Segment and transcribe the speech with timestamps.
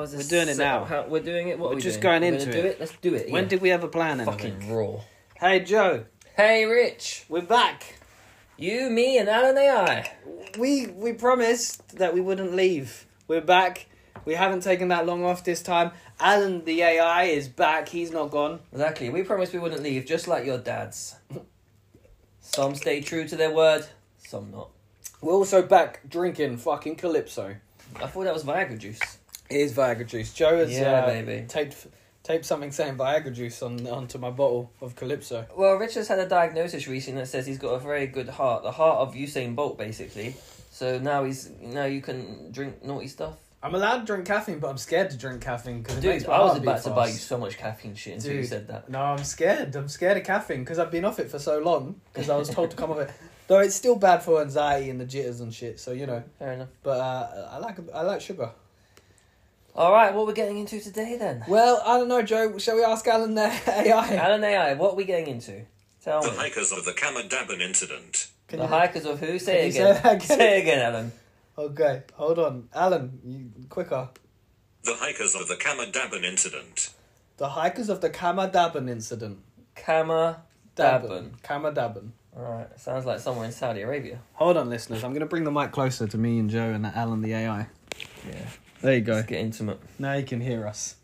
[0.00, 0.24] how is this?
[0.30, 0.84] We're doing it set now.
[0.84, 1.58] How, we're doing it.
[1.58, 2.20] What We're are we just doing?
[2.20, 2.70] going We're into gonna do it.
[2.72, 2.80] it.
[2.80, 3.30] Let's do it.
[3.30, 3.48] When yeah.
[3.50, 4.60] did we ever plan anything?
[4.60, 5.00] fucking raw?
[5.36, 6.04] Hey Joe,
[6.36, 7.24] Hey, Rich.
[7.28, 7.98] we're back.
[8.56, 10.10] You, me, and Alan AI.
[10.58, 13.06] We we promised that we wouldn't leave.
[13.28, 13.86] We're back.
[14.24, 15.92] We haven't taken that long off this time.
[16.18, 17.88] Alan the AI is back.
[17.88, 18.60] He's not gone.
[18.72, 19.08] Exactly.
[19.10, 21.16] We promised we wouldn't leave, just like your dads.
[22.40, 23.86] Some stay true to their word,
[24.18, 24.70] some not.
[25.20, 27.56] We're also back drinking fucking Calypso.
[27.96, 29.18] I thought that was Viagra juice.
[29.50, 30.32] Is Viagra juice.
[30.32, 31.46] Joe has Yeah, uh, baby.
[31.48, 31.86] taped
[32.22, 35.46] taped something saying Viagra juice on onto my bottle of Calypso.
[35.56, 38.70] Well, Richard's had a diagnosis recently that says he's got a very good heart, the
[38.72, 40.36] heart of Usain Bolt, basically.
[40.70, 43.36] So now he's now you can drink naughty stuff.
[43.62, 46.26] I'm allowed to drink caffeine, but I'm scared to drink caffeine because it Dude, makes
[46.26, 47.26] my I was heart about to buy you fast.
[47.26, 48.48] so much caffeine shit until you Dude.
[48.48, 48.88] said that.
[48.88, 49.74] No, I'm scared.
[49.76, 52.48] I'm scared of caffeine because I've been off it for so long because I was
[52.48, 53.10] told to come off it.
[53.48, 55.78] Though it's still bad for anxiety and the jitters and shit.
[55.80, 56.68] So you know, Fair enough.
[56.82, 58.50] but uh, I like I like sugar.
[59.74, 61.44] All right, what we're getting into today then?
[61.48, 62.58] Well, I don't know, Joe.
[62.58, 64.16] Shall we ask Alan the AI?
[64.16, 65.62] Alan AI, what are we getting into?
[66.02, 66.36] Tell The me.
[66.36, 68.28] hikers of the Khamar Daban incident.
[68.48, 69.26] Can the you- hikers of who?
[69.26, 70.02] can Say you it say again.
[70.02, 70.38] that again?
[70.38, 71.12] Say it again, Alan.
[71.56, 73.20] Okay, hold on, Alan.
[73.24, 74.08] You quicker.
[74.82, 76.90] The hikers of the Khamar Daban incident.
[77.36, 79.38] The hikers of the Khamar Daban incident.
[79.76, 80.38] Khamar
[80.76, 81.38] Daban.
[81.42, 82.10] Khamar Daban.
[82.36, 84.20] Alright, sounds like somewhere in Saudi Arabia.
[84.34, 85.04] Hold on, listeners.
[85.04, 87.66] I'm going to bring the mic closer to me and Joe and Alan the AI.
[88.28, 88.34] Yeah.
[88.82, 89.14] There you go.
[89.14, 89.78] Let's get intimate.
[89.98, 90.96] Now you can hear us.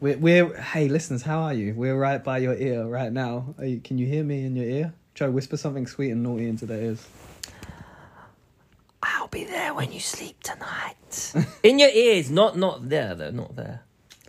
[0.00, 1.74] We're, we're hey listeners, how are you?
[1.74, 3.54] We're right by your ear right now.
[3.58, 4.94] Are you, can you hear me in your ear?
[5.14, 7.06] Joe, whisper something sweet and naughty into their ears.
[9.02, 11.34] I'll be there when you sleep tonight.
[11.62, 13.82] in your ears, not not there though, not there.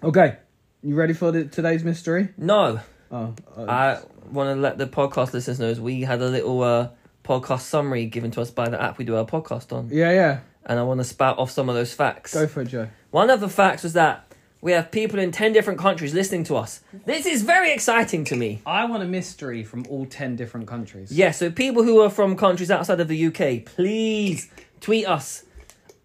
[0.04, 0.38] Okay,
[0.82, 2.30] you ready for the, today's mystery?
[2.38, 2.80] No.
[3.12, 6.90] Oh, uh, I want to let the podcast listeners know we had a little uh,
[7.24, 10.40] podcast summary given to us by the app we do our podcast on, yeah, yeah.
[10.66, 12.34] And I want to spout off some of those facts.
[12.34, 12.90] Go for it, Joe.
[13.12, 14.28] One of the facts was that
[14.62, 16.82] we have people in ten different countries listening to us.
[17.06, 18.62] This is very exciting to me.
[18.66, 21.12] I want a mystery from all ten different countries.
[21.12, 25.46] Yeah, so people who are from countries outside of the UK, please tweet us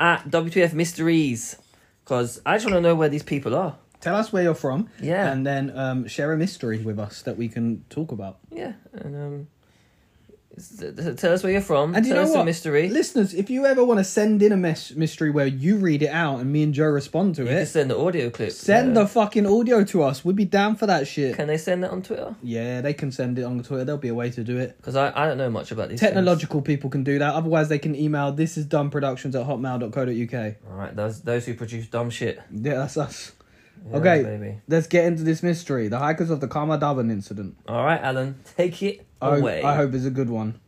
[0.00, 1.56] at WTF Mysteries,
[2.04, 3.76] because I just want to know where these people are.
[4.00, 4.88] Tell us where you're from.
[5.00, 5.30] Yeah.
[5.32, 8.38] And then um, share a mystery with us that we can talk about.
[8.50, 9.55] Yeah, and um, s- s-
[11.16, 11.94] tell us where you're from.
[11.94, 12.44] And do you tell know us the what?
[12.46, 12.88] mystery.
[12.88, 16.08] Listeners, if you ever want to send in a mes- mystery where you read it
[16.08, 18.52] out and me and Joe respond to You can it, send the audio clip.
[18.52, 19.02] send yeah.
[19.02, 20.24] the fucking audio to us.
[20.24, 21.36] We'd be down for that shit.
[21.36, 22.34] Can they send that on Twitter?
[22.42, 23.84] Yeah, they can send it on Twitter.
[23.84, 24.76] There'll be a way to do it.
[24.78, 26.00] Because I, I don't know much about these.
[26.00, 27.34] Technological people can do that.
[27.34, 30.30] Otherwise, they can email this is dumbproductions at hotmail.co.uk.
[30.30, 30.54] Things.
[30.70, 32.40] All right, those those who produce dumb shit.
[32.50, 33.32] Yeah, that's us.
[33.90, 34.22] Yeah, Okay.
[34.22, 34.58] baby.
[34.68, 35.88] Let's get into this mystery.
[35.88, 37.56] The hikers of the Khamar Daban incident.
[37.68, 39.44] All right, Alan, take it I hope.
[39.64, 40.60] I hope it's a good one.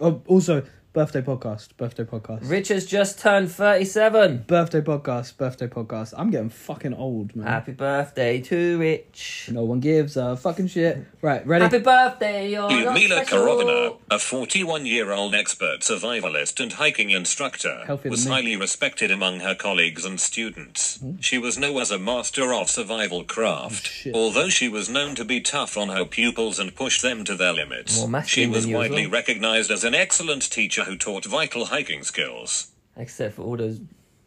[0.00, 0.62] Oh, also,
[0.96, 1.76] birthday podcast.
[1.76, 2.48] Birthday podcast.
[2.50, 4.44] Rich has just turned thirty-seven.
[4.46, 5.36] birthday podcast.
[5.36, 6.14] Birthday podcast.
[6.16, 7.46] I'm getting fucking old, man.
[7.46, 9.50] Happy birthday to Rich.
[9.52, 11.04] No one gives a fucking shit.
[11.20, 11.64] Right, ready?
[11.64, 13.38] Happy birthday, you're not Ludmila special.
[13.46, 18.36] Korovina, a 41 year old expert survivalist and hiking instructor, Healthier was than me.
[18.36, 20.96] highly respected among her colleagues and students.
[20.96, 21.16] Hmm?
[21.20, 23.86] She was known as a master of survival craft.
[23.86, 24.14] Oh, shit.
[24.14, 27.52] Although she was known to be tough on her pupils and push them to their
[27.52, 29.12] limits, More masculine she was than you widely well.
[29.12, 32.68] recognized as an excellent teacher who taught vital hiking skills.
[32.96, 33.80] Except for all those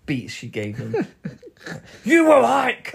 [0.06, 1.08] beats she gave him.
[2.06, 2.94] you will hike.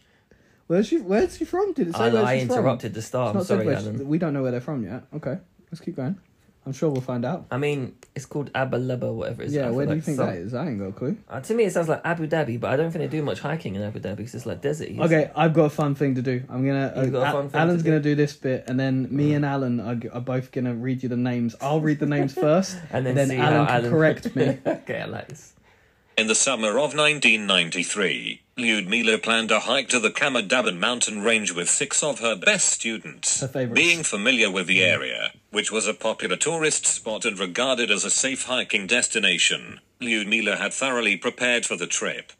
[0.66, 0.98] Where's she?
[0.98, 1.72] Where's she from?
[1.74, 2.56] Did it say I, where I she's from?
[2.58, 3.26] interrupted the star.
[3.26, 4.08] It's I'm not said sorry, where she- Alan.
[4.08, 5.04] we don't know where they're from yet.
[5.14, 5.36] Okay,
[5.70, 6.18] let's keep going.
[6.64, 7.46] I'm sure we'll find out.
[7.50, 9.54] I mean, it's called Abalaba, whatever it is.
[9.54, 10.54] Yeah, feel where do you think some- that is?
[10.54, 11.16] I ain't got a clue.
[11.28, 13.40] Uh, to me, it sounds like Abu Dhabi, but I don't think they do much
[13.40, 14.90] hiking in Abu Dhabi because it's like desert.
[14.96, 16.44] Okay, I've got a fun thing to do.
[16.48, 16.92] I'm gonna.
[16.96, 17.90] You've got a uh, fun thing Alan's to do?
[17.90, 21.08] gonna do this bit, and then me and Alan are, are both gonna read you
[21.08, 21.56] the names.
[21.60, 24.58] I'll read the names first, and then, see Alan how can correct me.
[24.66, 25.54] okay, I like this.
[26.16, 31.52] In the summer of 1993, Lyudmila planned a hike to the Khamar Daban mountain range
[31.52, 33.40] with six of her best students.
[33.40, 33.66] Her.
[33.66, 38.10] Being familiar with the area, which was a popular tourist spot and regarded as a
[38.10, 42.32] safe hiking destination, Lyudmila had thoroughly prepared for the trip.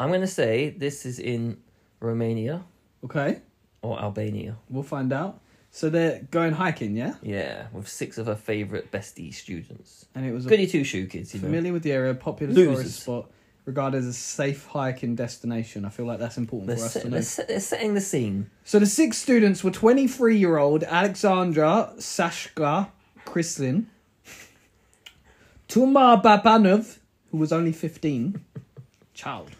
[0.00, 1.58] I'm gonna say this is in
[2.00, 2.64] Romania
[3.04, 3.40] Okay,
[3.80, 4.56] or Albania.
[4.68, 5.38] we'll find out.
[5.70, 10.06] So they're going hiking, yeah, Yeah, with six of her favourite bestie students.
[10.16, 11.46] and it was a Goody two shoe kids, you know.
[11.46, 12.74] familiar with the area, popular Losers.
[12.76, 13.30] tourist spot,
[13.64, 15.84] regarded as a safe hiking destination.
[15.84, 17.14] I feel like that's important They're, for us set, to know.
[17.14, 18.50] they're, set, they're setting the scene.
[18.64, 22.88] So the six students were 23 year old Alexandra Sashka
[23.24, 23.86] Krislin,
[25.68, 26.98] Tumar Babanov,
[27.30, 28.40] who was only 15,
[29.14, 29.50] child,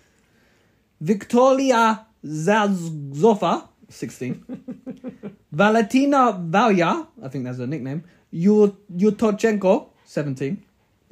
[1.00, 10.62] Victoria Zazova, 16, Valentina Valya, I think that's her nickname, Yu- Yutochenko, 17.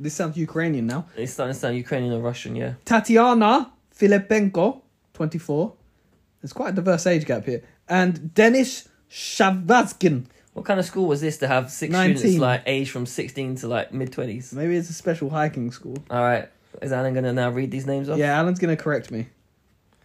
[0.05, 1.06] This sounds Ukrainian now.
[1.17, 2.73] It's starting to sound Ukrainian or Russian, yeah.
[2.87, 4.81] Tatiana, Filipenko,
[5.12, 5.73] 24.
[6.41, 7.62] There's quite a diverse age gap here.
[7.87, 10.25] And Denis Shavazkin.
[10.55, 12.17] What kind of school was this to have six 19.
[12.17, 14.52] students like aged from sixteen to like mid twenties?
[14.52, 15.97] Maybe it's a special hiking school.
[16.11, 16.49] All right,
[16.82, 18.19] is Alan gonna now read these names off?
[18.19, 19.29] Yeah, Alan's going to correct me.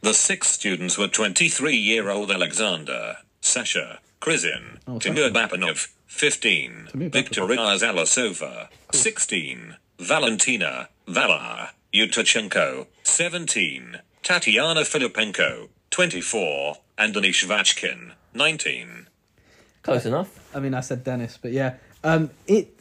[0.01, 5.33] The six students were 23 year old Alexander, Sasha, Krizin, Oh, Timur Sasha.
[5.33, 7.11] Bapanov, 15, Timur Bapanov.
[7.11, 19.07] Victoria Zalasova, 16, Valentina, Valar, Yutachenko, 17, Tatiana Filipenko, 24, and Anish Vachkin, 19.
[19.83, 20.55] Close enough.
[20.55, 21.75] I mean, I said Dennis, but yeah.
[22.03, 22.73] Um, it,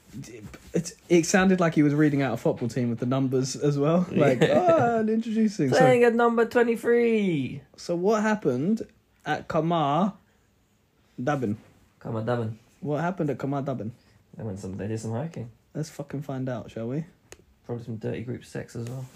[0.72, 3.78] it, it sounded like he was reading out a football team with the numbers as
[3.78, 4.06] well.
[4.12, 5.70] Like, ah, and introducing.
[5.70, 7.62] So, Playing at number twenty three.
[7.76, 8.82] so what happened
[9.26, 10.14] at Kamar
[11.20, 11.56] Dabin?
[12.00, 12.58] Come on, Devon.
[12.81, 13.90] What happened at Kamar Dabin?
[14.37, 14.76] They went some.
[14.76, 15.50] They did some hiking.
[15.74, 17.04] Let's fucking find out, shall we?
[17.66, 19.06] Probably some dirty group sex as well.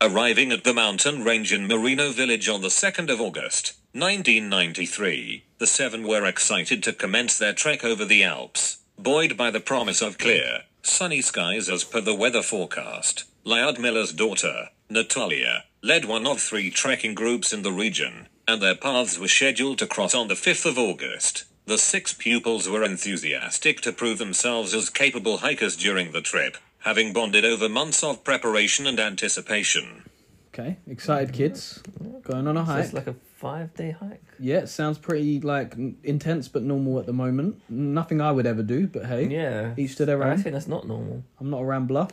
[0.00, 5.66] Arriving at the mountain range in Merino Village on the 2nd of August, 1993, the
[5.66, 10.18] seven were excited to commence their trek over the Alps, buoyed by the promise of
[10.18, 13.24] clear, sunny skies as per the weather forecast.
[13.44, 19.18] Lyudmila's daughter, Natalia, led one of three trekking groups in the region, and their paths
[19.18, 21.44] were scheduled to cross on the 5th of August.
[21.66, 27.12] The six pupils were enthusiastic to prove themselves as capable hikers during the trip, having
[27.12, 30.04] bonded over months of preparation and anticipation.
[30.52, 31.82] Okay, excited kids
[32.22, 32.84] going on a So hike.
[32.84, 34.22] it's like a five day hike.
[34.38, 37.62] Yeah, it sounds pretty like intense but normal at the moment.
[37.70, 39.74] Nothing I would ever do, but hey, Yeah.
[39.78, 40.32] each to their own.
[40.32, 41.24] I think that's not normal.
[41.40, 42.08] I'm not a rambler.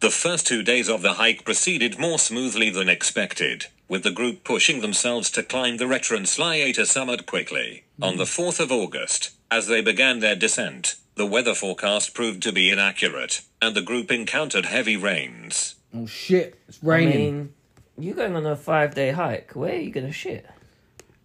[0.00, 4.44] The first two days of the hike proceeded more smoothly than expected, with the group
[4.44, 7.84] pushing themselves to climb the Retranslyator summit quickly.
[8.00, 12.52] On the 4th of August, as they began their descent, the weather forecast proved to
[12.52, 15.74] be inaccurate, and the group encountered heavy rains.
[15.94, 17.54] Oh shit, it's raining I mean,
[17.98, 19.52] you going on a five day hike?
[19.54, 20.46] Where are you gonna shit?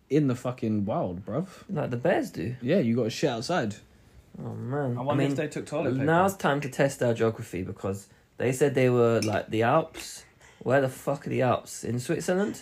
[0.09, 1.47] in the fucking wild, bruv.
[1.69, 2.55] Like the bears do.
[2.61, 3.75] Yeah, you got to shit outside.
[4.39, 4.97] Oh man.
[4.97, 6.05] I wonder mean, if they took toilet paper.
[6.05, 8.07] Now's time to test our geography because
[8.37, 10.23] they said they were like the Alps.
[10.59, 11.83] Where the fuck are the Alps?
[11.83, 12.61] In Switzerland?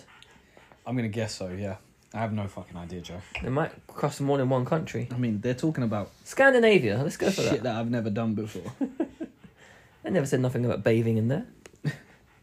[0.85, 1.49] I'm gonna guess so.
[1.49, 1.77] Yeah,
[2.13, 3.21] I have no fucking idea, Joe.
[3.41, 5.07] They might cross more than one country.
[5.11, 6.99] I mean, they're talking about Scandinavia.
[7.01, 7.49] Let's go for that.
[7.49, 7.73] shit that.
[7.73, 8.71] that I've never done before.
[10.03, 11.45] They never said nothing about bathing in there.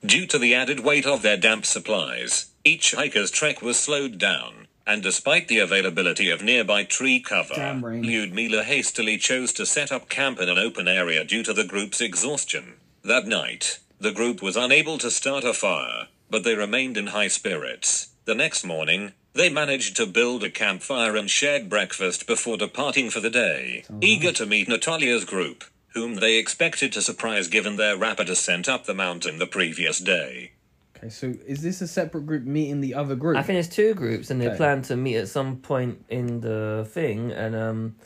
[0.05, 4.67] Due to the added weight of their damp supplies, each hiker's trek was slowed down,
[4.87, 8.03] and despite the availability of nearby tree cover, Damn rain.
[8.03, 12.01] Lyudmila hastily chose to set up camp in an open area due to the group's
[12.01, 12.77] exhaustion.
[13.03, 17.29] That night, the group was unable to start a fire, but they remained in high
[17.29, 18.09] spirits.
[18.27, 23.21] The next morning, they managed to build a campfire and shared breakfast before departing for
[23.21, 25.65] the day, eager to meet Natalia's group,
[25.95, 30.53] whom they expected to surprise given their rapid ascent up the mountain the previous day.
[30.97, 33.39] okay, so is this a separate group meeting the other group?
[33.39, 34.57] I think it's two groups, and they Okay.
[34.59, 37.33] plan to meet at some point in the thing.
[37.33, 37.97] And um,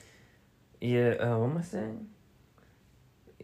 [0.80, 2.06] yeah, uh, what am I saying?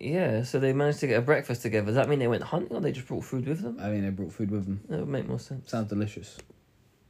[0.01, 1.87] Yeah, so they managed to get a breakfast together.
[1.87, 3.79] Does that mean they went hunting, or they just brought food with them?
[3.81, 4.81] I mean, they brought food with them.
[4.89, 5.71] That would make more sense.
[5.71, 6.39] Sounds delicious.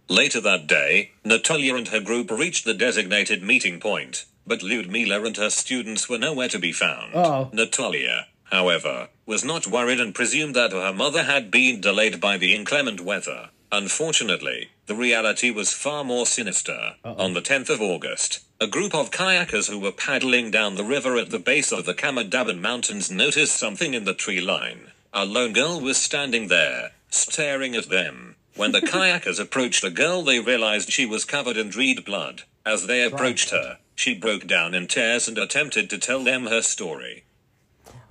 [0.08, 5.36] Later that day, Natalia and her group reached the designated meeting point, but Ludmila and
[5.36, 7.14] her students were nowhere to be found.
[7.14, 7.48] Oh.
[7.52, 12.56] Natalia, however, was not worried and presumed that her mother had been delayed by the
[12.56, 13.50] inclement weather.
[13.70, 16.96] Unfortunately, the reality was far more sinister.
[17.04, 21.16] On the 10th of August, a group of kayakers who were paddling down the river
[21.16, 24.90] at the base of the Khamar Daban Mountains noticed something in the tree line.
[25.14, 28.36] A lone girl was standing there, staring at them.
[28.56, 32.42] When the kayakers approached the girl, they realized she was covered in dried blood.
[32.66, 36.60] As they approached her, she broke down in tears and attempted to tell them her
[36.60, 37.24] story.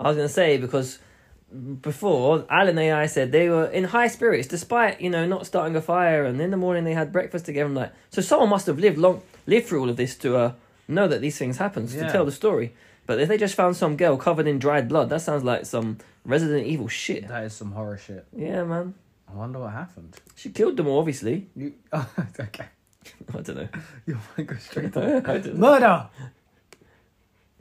[0.00, 0.98] I was gonna say because
[1.80, 5.76] before Alan and I said they were in high spirits despite you know not starting
[5.76, 7.66] a fire, and in the morning they had breakfast together.
[7.66, 10.52] I'm like, so someone must have lived long, lived through all of this to uh,
[10.88, 12.74] know that these things happen to tell the story.
[13.06, 15.98] But if they just found some girl covered in dried blood, that sounds like some
[16.24, 17.26] Resident Evil shit.
[17.26, 18.26] That is some horror shit.
[18.36, 18.94] Yeah, man.
[19.28, 20.16] I wonder what happened.
[20.36, 21.48] She killed them all, obviously.
[21.56, 22.08] You, oh,
[22.40, 22.66] okay.
[23.34, 23.68] I don't know.
[24.06, 26.08] You might go straight to murder.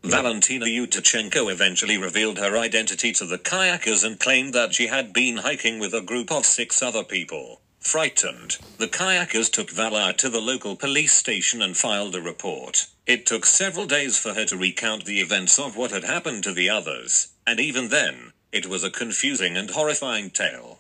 [0.04, 5.38] Valentina Yutachenko eventually revealed her identity to the kayakers and claimed that she had been
[5.38, 7.62] hiking with a group of six other people.
[7.80, 12.88] Frightened, the kayakers took Vala to the local police station and filed a report.
[13.08, 16.54] It took several days for her to recount the events of what had happened to
[16.54, 20.80] the others, and even then, it was a confusing and horrifying tale.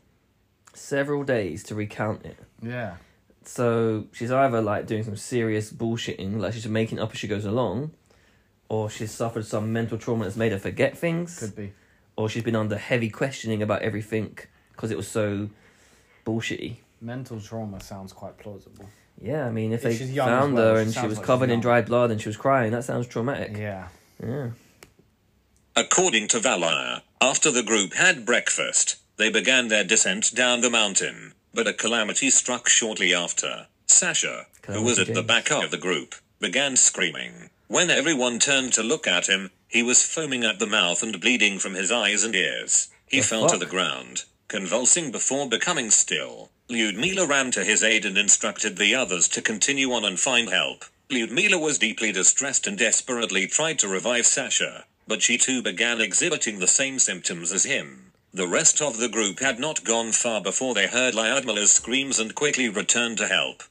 [0.73, 2.37] Several days to recount it.
[2.61, 2.95] Yeah.
[3.43, 7.27] So she's either like doing some serious bullshitting, like she's making it up as she
[7.27, 7.91] goes along,
[8.69, 11.73] or she's suffered some mental trauma that's made her forget things, Could be.
[12.15, 14.37] or she's been under heavy questioning about everything
[14.71, 15.49] because it was so
[16.25, 16.77] bullshitty.
[17.01, 18.87] Mental trauma sounds quite plausible.
[19.21, 21.25] Yeah, I mean, if If they she's young found well, her and she was like
[21.25, 23.57] covered in dried blood and she was crying, that sounds traumatic.
[23.57, 23.87] Yeah.
[24.23, 24.51] Yeah.
[25.75, 31.33] According to Valar, after the group had breakfast, they began their descent down the mountain,
[31.53, 33.67] but a calamity struck shortly after.
[33.87, 37.49] Sasha, who was Calamity at the back of the group, began screaming.
[37.69, 41.59] When everyone turned to look at him, he was foaming at the mouth and bleeding
[41.59, 42.89] from his eyes and ears.
[43.05, 46.49] He The fell to the ground, convulsing before becoming still.
[46.67, 50.83] Lyudmila ran to his aid and instructed the others to continue on and find help.
[51.11, 56.57] Lyudmila was deeply distressed and desperately tried to revive Sasha, but she too began exhibiting
[56.57, 58.11] the same symptoms as him.
[58.33, 62.33] The rest of the group had not gone far before they heard Lyudmila's screams and
[62.33, 63.61] quickly returned to help.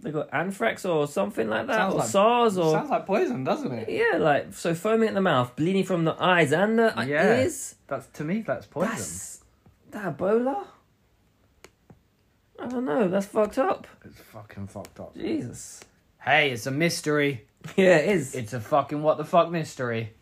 [0.00, 3.42] They got anthrax or something like that, Sounds or like- SARS, or Sounds like poison,
[3.42, 3.88] doesn't it?
[3.88, 7.38] yeah, like so foaming at the mouth, bleeding from the eyes and the Yeah.
[7.40, 7.74] ears.
[7.88, 8.42] That's to me.
[8.46, 8.90] That's poison.
[8.92, 9.40] That's
[9.90, 10.66] that Ebola.
[12.60, 13.08] I don't know.
[13.08, 13.86] That's fucked up.
[14.04, 15.16] It's fucking fucked up.
[15.16, 15.80] Jesus.
[16.22, 17.44] Hey, it's a mystery.
[17.76, 18.34] Yeah, it is.
[18.36, 20.12] It's a fucking what the fuck mystery.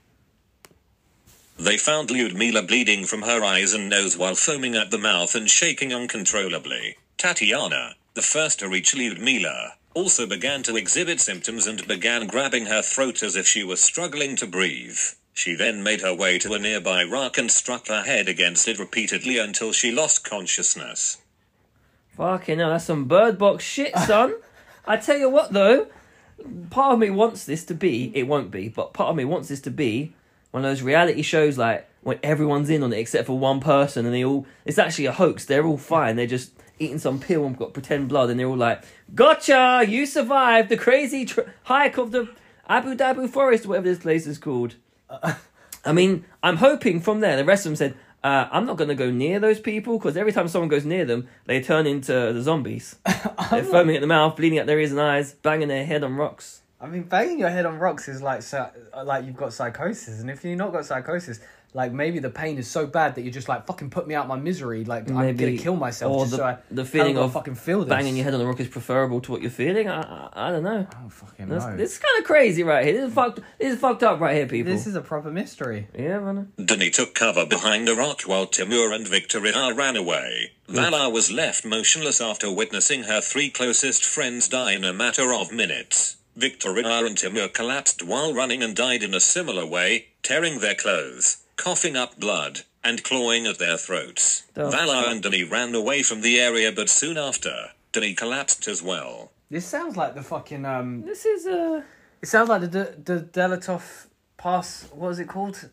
[1.59, 5.49] They found Lyudmila bleeding from her eyes and nose while foaming at the mouth and
[5.49, 6.97] shaking uncontrollably.
[7.19, 12.81] Tatiana, the first to reach Lyudmila, also began to exhibit symptoms and began grabbing her
[12.81, 14.99] throat as if she was struggling to breathe.
[15.35, 18.79] She then made her way to a nearby rock and struck her head against it
[18.79, 21.19] repeatedly until she lost consciousness.
[22.17, 24.35] Fucking hell, that's some bird box shit, son.
[24.87, 25.89] I tell you what, though,
[26.71, 28.11] part of me wants this to be.
[28.15, 30.15] It won't be, but part of me wants this to be
[30.53, 34.07] one of those reality shows, like when everyone's in on it except for one person,
[34.07, 34.47] and they all.
[34.65, 35.45] It's actually a hoax.
[35.45, 36.15] They're all fine.
[36.15, 39.85] They're just eating some pill and got pretend blood, and they're all like, "Gotcha!
[39.89, 42.29] You survived the crazy tr- hike of the
[42.69, 44.77] Abu Dhabi forest, whatever this place is called."
[45.85, 47.37] I mean, I'm hoping from there.
[47.37, 50.17] The rest of them said, uh, "I'm not going to go near those people because
[50.17, 52.95] every time someone goes near them, they turn into the zombies.
[53.51, 56.15] They're foaming at the mouth, bleeding out their ears and eyes, banging their head on
[56.15, 58.71] rocks." I mean, banging your head on rocks is like so,
[59.05, 61.41] like you've got psychosis, and if you've not got psychosis,
[61.77, 64.27] like maybe the pain is so bad that you're just like fucking put me out
[64.27, 64.85] my misery.
[64.85, 66.13] Like I'm gonna kill myself.
[66.13, 67.89] or just the- so I the feeling of fucking feel this.
[67.91, 69.87] Banging your head on the rock is preferable to what you're feeling.
[69.89, 70.87] I, I, I don't know.
[70.91, 71.77] I don't fucking This, know.
[71.77, 72.95] this is kind of crazy right here.
[72.95, 73.41] This is fucked.
[73.59, 74.73] This is fucked up right here, people.
[74.73, 75.87] This is a proper mystery.
[75.97, 76.51] yeah, man.
[76.59, 80.53] Dani took cover behind a rock while Timur and Victorina ran away.
[80.69, 85.53] Valar was left motionless after witnessing her three closest friends die in a matter of
[85.53, 86.17] minutes.
[86.35, 91.39] Victorina and Timur collapsed while running and died in a similar way, tearing their clothes,
[91.57, 94.45] coughing up blood, and clawing at their throats.
[94.55, 98.83] The Valar and Dani ran away from the area, but soon after, Dani collapsed as
[98.83, 99.33] well.
[99.51, 101.03] This sounds like the fucking um.
[101.03, 101.83] This is uh
[102.23, 104.89] It sounds like the the, the Dyatlov Pass.
[104.93, 105.69] What is it called?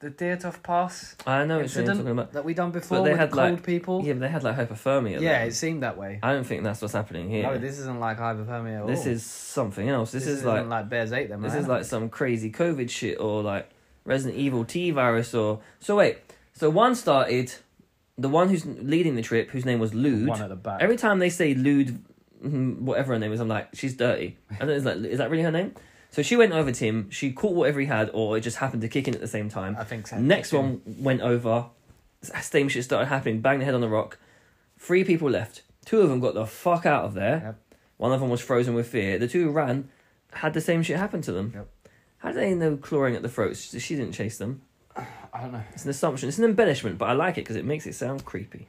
[0.00, 2.32] The Dyatlov Pass I know what you're incident talking about.
[2.32, 4.04] that we done before But they with had the cold like people.
[4.04, 5.18] Yeah, but they had like hypothermia.
[5.18, 5.46] Yeah, though.
[5.46, 6.18] it seemed that way.
[6.22, 7.44] I don't think that's what's happening here.
[7.44, 8.86] No, this isn't like hypothermia at all.
[8.86, 10.12] This is something else.
[10.12, 11.40] This, is isn't like like Bears ate them.
[11.40, 11.60] this right?
[11.62, 13.70] is like some crazy COVID shit or like
[14.04, 15.96] Resident Evil T virus or so.
[15.96, 16.18] Wait,
[16.52, 17.52] so one started.
[18.16, 20.28] The one who's leading the trip, whose name was Lude.
[20.28, 20.80] one at the back.
[20.80, 21.98] Every time they say Lude,
[22.44, 24.36] mhm, whatever her name is, I'm like, she's dirty.
[24.60, 25.74] And then it's like, is that really her name?
[26.12, 27.10] So she went over to him.
[27.10, 29.48] She caught whatever he had, or it just happened to kick in at the same
[29.48, 29.74] time.
[29.76, 30.16] I think so.
[30.20, 31.66] Next one went over.
[32.22, 33.40] Same shit started happening.
[33.40, 34.18] Banged the head on the rock.
[34.78, 35.62] Three people left.
[35.84, 37.42] Two of them got the fuck out of there.
[37.44, 37.78] Yep.
[37.96, 39.18] One of them was frozen with fear.
[39.18, 39.88] The two who ran
[40.34, 41.50] had the same shit happen to them.
[41.52, 41.68] Yep.
[42.24, 43.78] How do they know clawing at the throats?
[43.78, 44.62] She didn't chase them.
[44.96, 45.62] I don't know.
[45.74, 46.26] It's an assumption.
[46.26, 48.66] It's an embellishment, but I like it because it makes it sound creepy.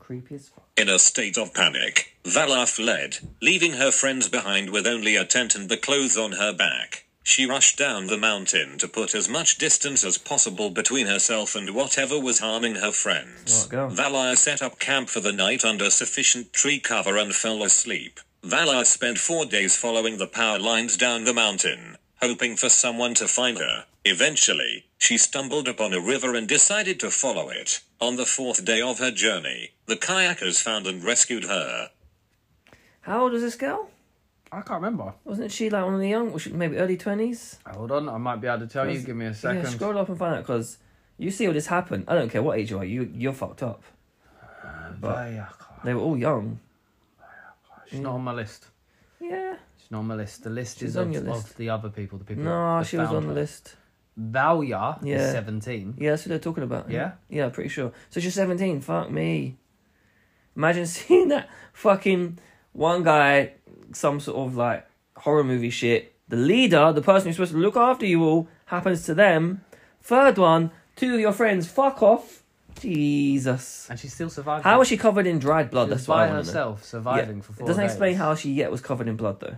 [0.00, 0.66] Creepy as fuck.
[0.76, 5.54] In a state of panic, Valar fled, leaving her friends behind with only a tent
[5.54, 7.04] and the clothes on her back.
[7.22, 11.76] She rushed down the mountain to put as much distance as possible between herself and
[11.76, 13.66] whatever was harming her friends.
[13.66, 13.88] Oh, go.
[13.90, 18.18] Valar set up camp for the night under sufficient tree cover and fell asleep.
[18.42, 23.26] Valar spent four days following the power lines down the mountain, hoping for someone to
[23.26, 23.84] find her.
[24.04, 27.80] Eventually, she stumbled upon a river and decided to follow it.
[28.00, 31.90] On the fourth day of her journey, the kayakers found and rescued her.
[33.02, 33.90] How old was this girl?
[34.52, 35.14] I can't remember.
[35.24, 37.58] Wasn't she like one of the young, was she maybe early twenties?
[37.66, 39.00] Hold on, I might be able to tell you.
[39.00, 39.64] Give me a second.
[39.64, 40.78] Yeah, scroll up and find out because
[41.18, 42.04] you see all this happen.
[42.06, 42.84] I don't care what age you are.
[42.84, 43.82] You you're fucked up.
[44.62, 45.84] Uh, but- Vayaka.
[45.84, 46.60] They were all young.
[47.90, 48.66] She's not on my list.
[49.20, 49.56] Yeah.
[49.92, 50.42] Not on my list.
[50.42, 51.50] The list She's is on of, your list.
[51.50, 52.18] of the other people.
[52.18, 52.42] The people.
[52.44, 53.34] No, that she was found on the her.
[53.34, 53.76] list.
[54.18, 55.16] Valya Yeah.
[55.18, 55.94] is seventeen.
[55.98, 56.90] Yeah, that's what they're talking about.
[56.90, 57.12] Yeah?
[57.28, 57.92] Yeah, pretty sure.
[58.10, 58.80] So she's 17.
[58.80, 59.58] Fuck me.
[60.56, 62.38] Imagine seeing that fucking
[62.72, 63.52] one guy,
[63.92, 66.14] some sort of like horror movie shit.
[66.28, 69.62] The leader, the person who's supposed to look after you all, happens to them.
[70.02, 72.42] Third one, two of your friends fuck off
[72.80, 73.88] Jesus.
[73.90, 74.64] and she still survived.
[74.64, 74.78] How it.
[74.80, 75.86] was she covered in dried blood?
[75.86, 76.58] She That's was what by I want to know.
[76.58, 77.92] herself, surviving for It four doesn't days.
[77.92, 79.56] explain how she yet was covered in blood though.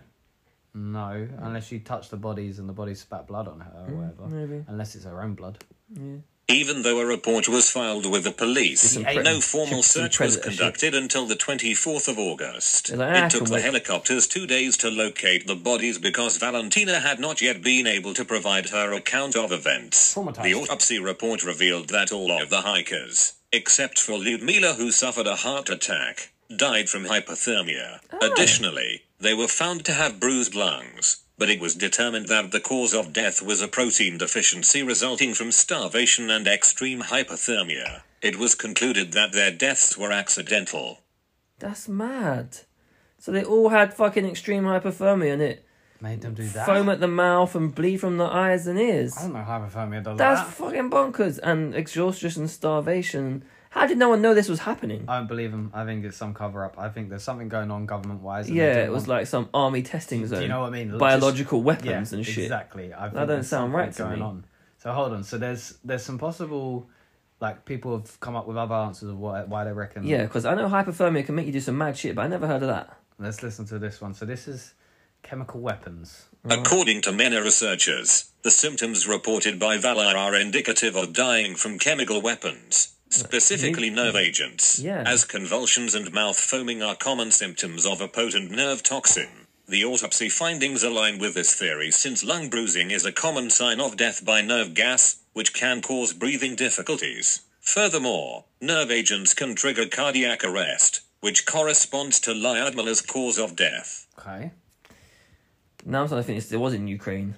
[0.75, 4.27] No, unless she touched the bodies and the bodies spat blood on her or whatever.
[4.29, 4.65] Maybe.
[4.67, 5.63] Unless it's her own blood.
[5.93, 6.17] Yeah.
[6.47, 10.21] Even though a report was filed with the police, Some pre- no formal some search
[10.21, 10.59] was predator shit.
[10.59, 12.89] conducted until the 24th of August.
[12.89, 15.97] They're like, "Ah, It took can the wait." helicopters two days to locate the bodies
[15.99, 20.13] because Valentina had not yet been able to provide her account of events.
[20.15, 20.43] Traumatized.
[20.43, 25.37] The autopsy report revealed that all of the hikers, except for Ludmila who suffered a
[25.37, 28.01] heart attack, died from hypothermia.
[28.13, 28.33] Oh.
[28.33, 31.21] Additionally, they were found to have bruised lungs.
[31.37, 35.51] But it was determined that the cause of death was a protein deficiency resulting from
[35.51, 38.03] starvation and extreme hypothermia.
[38.23, 41.01] It was concluded that their deaths were accidental.
[41.59, 42.59] That's mad.
[43.19, 45.67] So they all had fucking extreme hypothermia and it
[46.01, 46.67] Made them do that.
[46.67, 49.17] foam at the mouth and bleed from the eyes and ears.
[49.19, 50.53] I don't know hypothermia does That's that.
[50.55, 51.41] fucking bonkers.
[51.43, 53.45] And exhaustion and starvation.
[53.75, 55.05] How did no one know this was happening?
[55.09, 55.73] I don't believe him.
[55.75, 56.79] I think it's some cover up.
[56.79, 58.49] I think there's something going on government wise.
[58.49, 60.39] yeah, it was like some army testing zone.
[60.39, 60.89] Do you know what I mean?
[60.91, 62.45] Just- Biological weapons yeah, and shit.
[62.45, 62.95] Exactly.
[62.95, 64.25] I think don't sound right to going me.
[64.25, 64.45] on.
[64.79, 65.25] So hold on.
[65.25, 66.89] So there's there's some possible,
[67.41, 70.05] like people have come up with other answers of what why they reckon.
[70.07, 72.47] Yeah, because I know hypothermia can make you do some mad shit, but I never
[72.47, 72.97] heard of that.
[73.19, 74.15] Let's listen to this one.
[74.15, 74.75] So this is
[75.25, 76.27] chemical weapons.
[76.49, 82.21] According to many researchers, the symptoms reported by Valar are indicative of dying from chemical
[82.21, 85.03] weapons, specifically nerve agents, Yeah.
[85.07, 89.29] as convulsions and mouth foaming are common symptoms of a potent nerve toxin.
[89.69, 93.97] The autopsy findings align with this theory since lung bruising is a common sign of
[93.97, 97.41] death by nerve gas, which can cause breathing difficulties.
[97.61, 104.07] Furthermore, nerve agents can trigger cardiac arrest, which corresponds to Lyudmila's cause of death.
[104.19, 104.51] Okay.
[105.87, 107.35] Now I'm starting to think this- it was in Ukraine,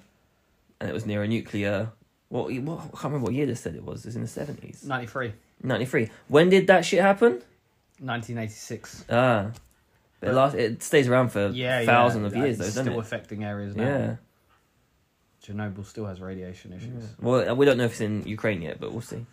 [0.79, 1.91] and it was near a nuclear.
[2.29, 2.79] What, what?
[2.79, 4.01] I can't remember what year they said it was.
[4.03, 5.33] It was in the seventies, Ninety three.
[5.63, 6.09] Ninety three.
[6.27, 7.41] When did that shit happen?
[7.99, 9.05] 1986.
[9.09, 9.51] Ah,
[10.19, 12.39] but it last it stays around for Yeah, thousands yeah.
[12.39, 13.01] of years, though, doesn't still it?
[13.01, 13.83] affecting areas now.
[13.83, 14.15] Yeah.
[15.43, 17.05] Chernobyl still has radiation issues.
[17.21, 19.25] Well, we don't know if it's in Ukraine yet, but we'll see.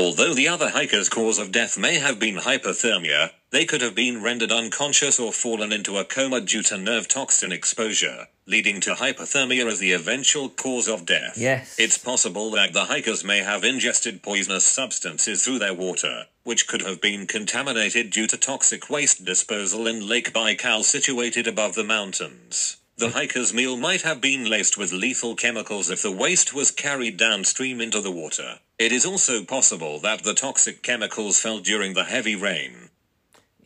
[0.00, 4.22] Although the other hiker's cause of death may have been hypothermia, they could have been
[4.22, 9.66] rendered unconscious or fallen into a coma due to nerve toxin exposure, leading to hypothermia
[9.66, 11.36] as the eventual cause of death.
[11.36, 11.76] Yes.
[11.78, 16.80] It's possible that the hikers may have ingested poisonous substances through their water, which could
[16.80, 22.78] have been contaminated due to toxic waste disposal in Lake Baikal situated above the mountains.
[22.96, 23.12] The mm.
[23.12, 27.82] hiker's meal might have been laced with lethal chemicals if the waste was carried downstream
[27.82, 28.60] into the water.
[28.80, 32.88] It is also possible that the toxic chemicals fell during the heavy rain.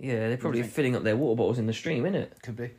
[0.01, 0.75] Yeah, they're probably think?
[0.75, 2.37] filling up their water bottles in the stream, isn't it?
[2.43, 2.73] Could be.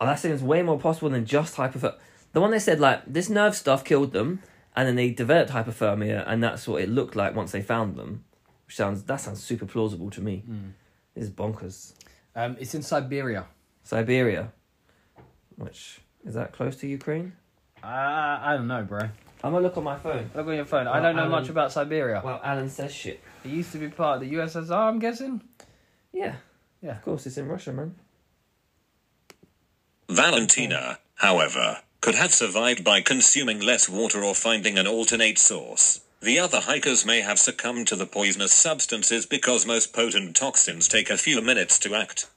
[0.00, 1.94] Oh, that seems way more possible than just hypothermia.
[2.32, 4.42] The one they said like this nerve stuff killed them,
[4.74, 8.24] and then they developed hypothermia, and that's what it looked like once they found them.
[8.66, 10.42] Which sounds that sounds super plausible to me.
[11.14, 11.92] This is bonkers.
[12.34, 13.46] Um, it's in Siberia.
[13.84, 14.52] Siberia,
[15.54, 17.34] which is that close to Ukraine?
[17.80, 19.10] Uh, I don't know, bro.
[19.44, 20.30] I'm gonna look on my phone.
[20.34, 20.86] Look on your phone.
[20.86, 22.22] I don't know Alan- much about Siberia.
[22.24, 23.20] Well, Alan says shit.
[23.44, 25.42] It used to be part of the USSR, I'm guessing.
[26.12, 26.36] Yeah,
[26.80, 26.92] Yeah.
[26.92, 27.96] of course it's in Russia, man.
[30.08, 36.00] Valentina, however, could have survived by consuming less water or finding an alternate source.
[36.20, 41.10] The other hikers may have succumbed to the poisonous substances because most potent toxins take
[41.10, 42.28] a few minutes to act.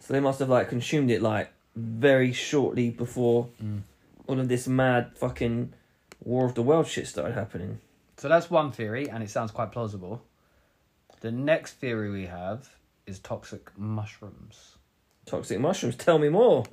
[0.00, 3.82] So they must have like consumed it like very shortly before mm.
[4.26, 5.72] All of this mad fucking
[6.22, 7.80] War of the World shit started happening.
[8.16, 10.22] So that's one theory, and it sounds quite plausible.
[11.20, 12.68] The next theory we have
[13.06, 14.76] is toxic mushrooms.
[15.26, 15.96] Toxic mushrooms.
[15.96, 16.64] Tell me more.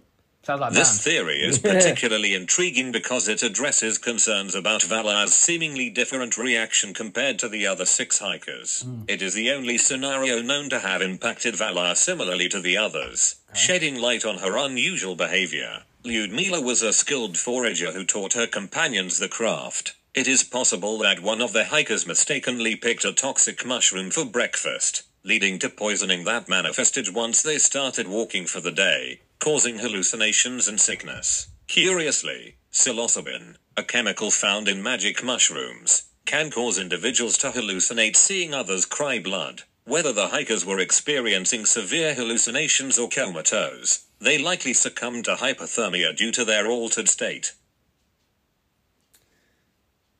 [0.44, 1.14] Sounds like This man.
[1.14, 7.48] theory is particularly intriguing because it addresses concerns about Valar's seemingly different reaction compared to
[7.48, 8.82] the other six hikers.
[8.82, 9.04] Hmm.
[9.08, 13.96] It is the only scenario known to have impacted Valar similarly to the others, shedding
[14.02, 15.84] light on her unusual behavior.
[16.06, 19.96] Ludmila was a skilled forager who taught her companions the craft.
[20.14, 25.04] It is possible that one of the hikers mistakenly picked a toxic mushroom for breakfast,
[25.24, 30.82] leading to poisoning that manifested once they started walking for the day, causing hallucinations and
[30.82, 31.48] sickness.
[31.68, 38.86] Curiously, psilocybin, a chemical found in magic mushrooms, can cause individuals to hallucinate seeing others
[38.86, 39.64] cry blood.
[39.86, 46.32] Whether the hikers were experiencing severe hallucinations or comatose, they likely succumbed to hypothermia due
[46.32, 47.54] to their altered state.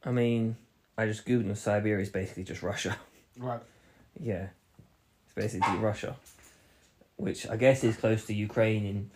[0.04, 0.58] I mean,
[0.98, 2.98] I just googled and Siberia is basically just Russia.
[3.38, 3.62] Right.
[4.20, 4.48] Yeah,
[5.26, 6.18] it's basically Russia,
[7.16, 9.12] which I guess is close to Ukraine in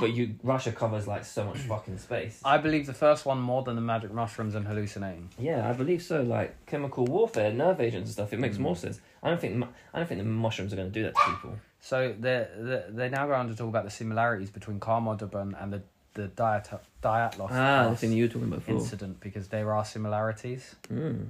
[0.00, 2.40] but you Russia covers like so much fucking space.
[2.44, 5.30] I believe the first one more than the magic mushrooms and hallucinating.
[5.38, 6.22] Yeah, I believe so.
[6.22, 8.32] Like chemical warfare, nerve agents and stuff.
[8.32, 8.62] It makes Hmm.
[8.64, 9.00] more sense.
[9.22, 11.56] I don't think I don't think the mushrooms are going to do that to people.
[11.80, 15.54] So they they they now go on to talk about the similarities between Khamar Daban
[15.62, 15.82] and the
[16.14, 18.74] the Diat Dyatlov Ah, thing you were talking about before.
[18.76, 20.74] incident because there are similarities.
[20.92, 21.28] Mm.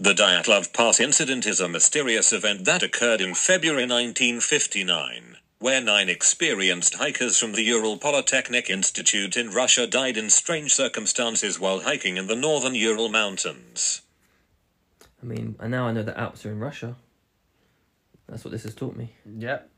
[0.00, 6.10] The Dyatlov Pass incident is a mysterious event that occurred in February 1959, where nine
[6.10, 12.18] experienced hikers from the Ural Polytechnic Institute in Russia died in strange circumstances while hiking
[12.18, 14.02] in the northern Ural Mountains.
[15.22, 16.96] I mean, and now I know the Alps are in Russia.
[18.28, 19.14] That's what this has taught me.
[19.24, 19.70] Yep.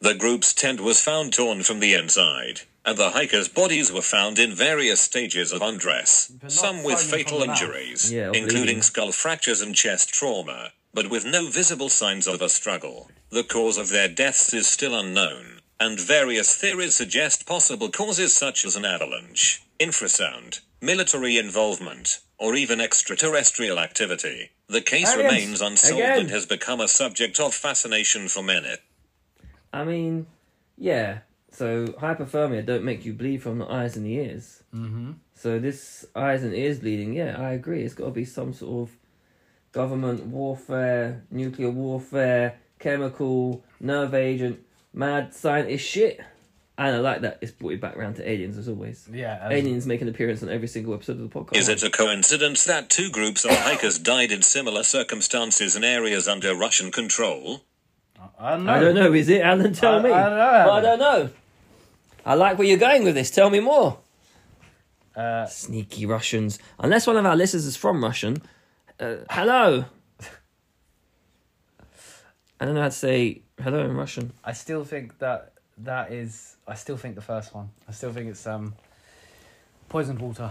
[0.00, 4.38] The group's tent was found torn from the inside, and the hikers' bodies were found
[4.38, 7.62] in various stages of undress, some with fatal from the mouth.
[7.62, 12.48] injuries, Yeah, including skull fractures and chest trauma, but with no visible signs of a
[12.48, 13.10] struggle.
[13.28, 18.64] The cause of their deaths is still unknown, and various theories suggest possible causes such
[18.64, 24.52] as an avalanche, infrasound, military involvement, or even extraterrestrial activity.
[24.68, 25.32] The case Aliens.
[25.32, 26.20] remains unsolved Again.
[26.20, 28.76] and has become a subject of fascination for many.
[29.74, 30.26] I mean,
[30.78, 31.18] yeah.
[31.50, 34.62] So hypothermia don't make you bleed from the eyes and the ears.
[34.74, 35.12] Mm-hmm.
[35.34, 37.82] So this eyes and ears bleeding, yeah, I agree.
[37.82, 38.96] It's got to be some sort of
[39.80, 44.58] government warfare, nuclear warfare, chemical, nerve agent,
[44.94, 46.18] mad scientist shit.
[46.78, 49.06] And I like that it's brought you back around to aliens as always.
[49.12, 49.38] Yeah.
[49.42, 51.56] as- Aliens make an appearance on every single episode of the podcast.
[51.56, 56.26] Is it a coincidence that two groups of hikers died in similar circumstances in areas
[56.26, 57.60] under Russian control?
[58.38, 58.72] I don't know.
[58.72, 59.12] I don't know.
[59.12, 59.74] Is it Alan?
[59.74, 60.10] Tell I- me.
[60.10, 61.30] I don't know, Well, I don't know.
[62.24, 63.30] I like where you're going with this.
[63.30, 63.98] Tell me more.
[65.14, 66.58] Uh, Sneaky Russians.
[66.78, 68.42] Unless one of our listeners is from Russian.
[68.98, 69.84] Uh, hello.
[72.58, 74.32] I don't know how to say hello in Russian.
[74.42, 76.56] I still think that that is.
[76.66, 77.68] I still think the first one.
[77.86, 78.74] I still think it's um,
[79.90, 80.50] poisoned water.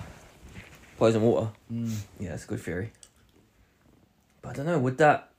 [0.97, 1.49] Poison water.
[1.73, 1.93] Mm.
[2.19, 2.91] Yeah, that's a good theory.
[4.41, 4.79] But I don't know.
[4.79, 5.31] Would that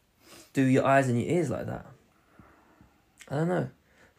[0.52, 1.86] do your eyes and your ears like that?
[3.30, 3.56] I don't know.
[3.58, 3.70] I'm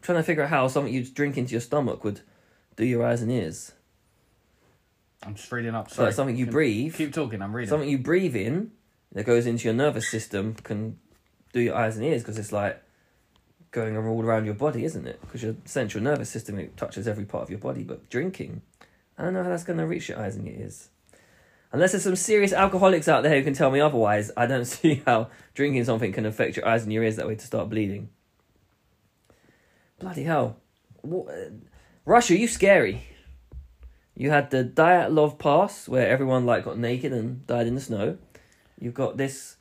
[0.02, 2.22] trying to figure out how something you drink into your stomach would
[2.76, 3.72] do your eyes and ears.
[5.22, 5.90] I'm just reading up.
[5.90, 6.06] So Sorry.
[6.06, 6.94] like something you Keep- breathe.
[6.96, 7.42] Keep talking.
[7.42, 7.68] I'm reading.
[7.68, 8.70] something you breathe in
[9.12, 10.98] that goes into your nervous system can
[11.52, 12.82] do your eyes and ears because it's like
[13.70, 15.20] going all around your body, isn't it?
[15.20, 17.84] Because your central nervous system it touches every part of your body.
[17.84, 18.62] But drinking,
[19.16, 20.88] I don't know how that's going to reach your eyes and ears.
[21.70, 25.02] Unless there's some serious alcoholics out there who can tell me otherwise, I don't see
[25.06, 28.08] how drinking something can affect your eyes and your ears that way to start bleeding.
[29.98, 30.56] Bloody hell.
[31.02, 31.50] What, uh,
[32.04, 33.02] Russia, you scary.
[34.14, 38.18] You had the Dyatlov Pass, where everyone like got naked and died in the snow.
[38.80, 39.56] You've got this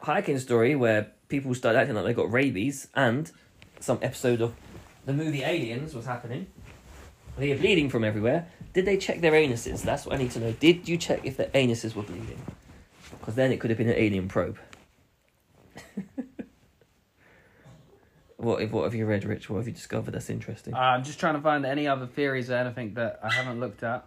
[0.00, 3.30] hiking story where people start acting like they got rabies, and
[3.80, 4.54] some episode of
[5.06, 6.46] the movie Aliens was happening.
[7.38, 8.48] They are bleeding from everywhere.
[8.72, 9.82] Did they check their anuses?
[9.82, 10.52] That's what I need to know.
[10.52, 12.40] Did you check if their anuses were bleeding?
[13.18, 14.58] Because then it could have been an alien probe.
[18.36, 19.48] what, what have you read, Rich?
[19.48, 20.74] What have you discovered that's interesting?
[20.74, 23.82] Uh, I'm just trying to find any other theories or anything that I haven't looked
[23.82, 24.06] at.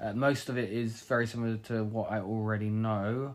[0.00, 3.34] Uh, most of it is very similar to what I already know.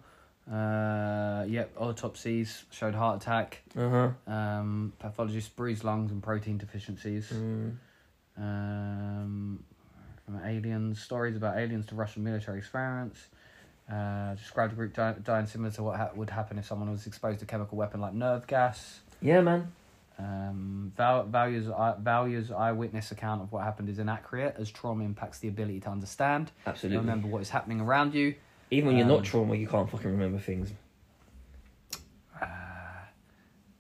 [0.52, 3.62] Uh, yep, autopsies showed heart attack.
[3.78, 3.90] Uh
[4.28, 4.32] huh.
[4.34, 7.32] Um, pathologists bruised lungs and protein deficiencies.
[7.34, 7.76] Mm.
[8.38, 9.64] Um,
[10.26, 13.20] from aliens, stories about aliens to Russian military experiments.
[13.92, 17.08] Uh, described a group di- dying similar to what ha- would happen if someone was
[17.08, 19.00] exposed to chemical weapon like nerve gas.
[19.22, 19.72] Yeah, man.
[20.20, 25.40] Um, val- values eye- values eyewitness account of what happened is inaccurate as trauma impacts
[25.40, 26.52] the ability to understand.
[26.66, 26.98] Absolutely.
[26.98, 28.36] Remember what is happening around you.
[28.70, 30.74] Even when you're Um, not trauma, you can't fucking remember things.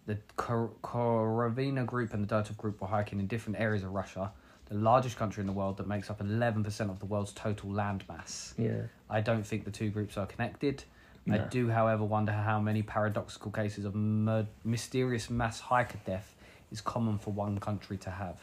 [0.06, 4.32] The Kor- Korovina group and the Dotov group were hiking in different areas of Russia,
[4.68, 8.06] the largest country in the world that makes up 11% of the world's total land
[8.08, 8.54] mass.
[8.58, 8.84] Yeah.
[9.10, 10.84] I don't think the two groups are connected.
[11.30, 16.34] I do, however, wonder how many paradoxical cases of mur- mysterious mass hiker death
[16.72, 18.38] is common for one country to have.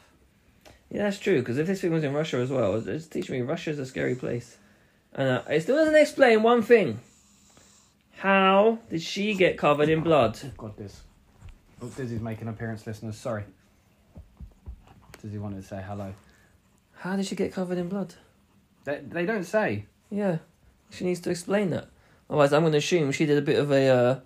[0.90, 1.38] Yeah, that's true.
[1.38, 4.14] Because if this thing was in Russia as well, it's teaching me Russia's a scary
[4.14, 4.59] place,
[5.14, 7.00] and uh, it still doesn't explain one thing.
[8.16, 10.38] How did she get covered in blood?
[10.57, 11.03] Got this.
[11.83, 13.16] Oh, Dizzy's making an appearance, listeners.
[13.16, 13.44] Sorry.
[15.20, 16.14] Dizzy wanted to say hello.
[16.96, 18.14] How did she get covered in blood?
[18.85, 19.87] They, they don't say.
[20.11, 20.38] Yeah,
[20.90, 21.88] she needs to explain that.
[22.31, 24.20] Otherwise, I'm going to assume she did a bit of a uh,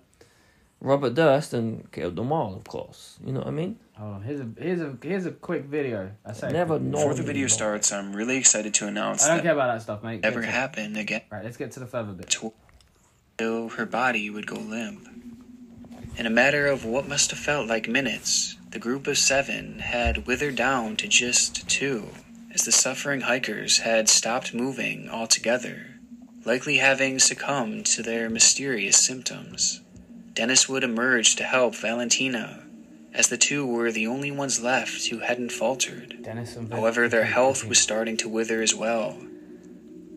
[0.81, 3.17] Robert Durst and killed them all, of course.
[3.25, 3.77] You know what I mean?
[3.97, 4.21] Hold on.
[4.21, 6.11] Here's a here's a here's a quick video.
[6.25, 6.91] I say Never know.
[6.97, 9.81] Before the video starts, I'm really excited to announce I don't that care about that
[9.81, 10.21] stuff, mate.
[10.21, 11.21] never Get to- happened again.
[11.29, 12.33] Right, let's get to the further bit.
[13.37, 15.07] Till her body would go limp.
[16.17, 20.27] In a matter of what must have felt like minutes, the group of seven had
[20.27, 22.09] withered down to just two,
[22.53, 25.99] as the suffering hikers had stopped moving altogether,
[26.45, 29.81] likely having succumbed to their mysterious symptoms.
[30.39, 32.63] Dennis would emerge to help Valentina,
[33.13, 36.23] as the two were the only ones left who hadn't faltered.
[36.23, 39.17] Dennis and However, their health was starting to wither as well.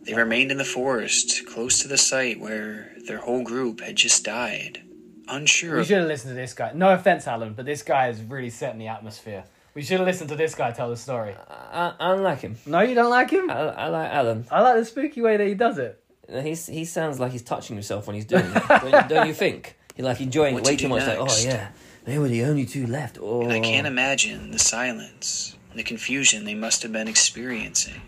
[0.05, 4.25] They remained in the forest, close to the site where their whole group had just
[4.25, 4.85] died,
[5.27, 6.71] unsure We should have listened to this guy.
[6.73, 9.43] No offense, Alan, but this guy is really setting the atmosphere.
[9.75, 11.35] We should have listened to this guy tell the story.
[11.51, 12.55] I, I don't like him.
[12.65, 13.51] No, you don't like him?
[13.51, 14.47] I, I like Alan.
[14.53, 16.01] I like the spooky way that he does it.
[16.31, 18.69] He's, he sounds like he's touching himself when he's doing it.
[18.69, 19.79] don't, don't you think?
[19.95, 21.07] He's like enjoying What it way to too much.
[21.07, 21.69] Like, oh yeah,
[22.05, 23.19] they were the only two left.
[23.21, 23.91] Oh, And I can't oh.
[23.91, 28.03] imagine the silence and the confusion they must have been experiencing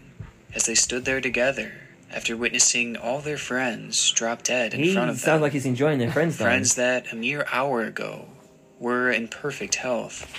[0.54, 1.72] as they stood there together
[2.10, 5.26] after witnessing all their friends drop dead in He front of sounds them.
[5.32, 6.36] Sounds like he's enjoying their friends.
[6.36, 8.28] friends that a mere hour ago
[8.78, 10.30] were in perfect health.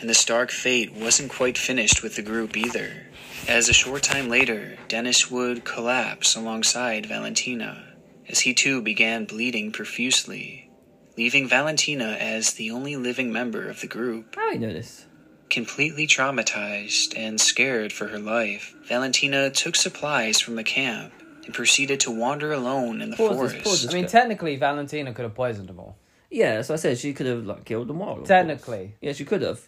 [0.00, 3.08] And the stark fate wasn't quite finished with the group either,
[3.48, 7.87] as a short time later, Dennis would collapse alongside Valentina,
[8.28, 10.70] as he too began bleeding profusely,
[11.16, 14.34] leaving Valentina as the only living member of the group.
[14.36, 15.06] How do you know this?
[15.50, 21.12] Completely traumatized and scared for her life, Valentina took supplies from the camp
[21.46, 23.64] and proceeded to wander alone in the Pause forest.
[23.64, 23.90] pause this.
[23.92, 25.96] I mean, technically, Valentina could have poisoned them all.
[26.30, 28.10] Yeah, so I said she could have like killed them all.
[28.10, 28.28] of course.
[28.28, 28.94] Technically.
[29.00, 29.60] yeah, she could have.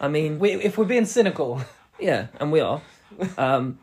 [0.00, 1.60] I mean, We, if we're being cynical,
[1.98, 2.80] yeah, and we are.
[3.36, 3.78] Um,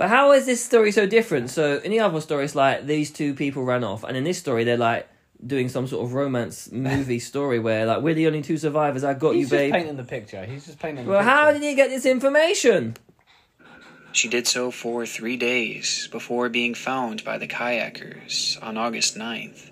[0.00, 1.50] but how is this story so different?
[1.50, 4.38] So in the other story, it's like these two people ran off, and in this
[4.38, 5.06] story, they're like
[5.46, 9.04] doing some sort of romance movie story where like we're the only two survivors.
[9.04, 9.40] I got you, babe.
[9.40, 9.72] he's you, just babe.
[9.74, 10.46] painting the picture.
[10.46, 11.10] He's just painting the picture.
[11.10, 11.30] Well, picture.
[11.30, 12.96] how did he get this information?
[14.12, 19.69] She did so for three days before being found by the kayakers on August 9th.